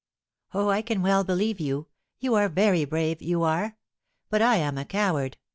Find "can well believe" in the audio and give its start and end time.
0.81-1.59